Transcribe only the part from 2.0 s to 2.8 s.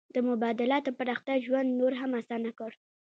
هم اسانه کړ.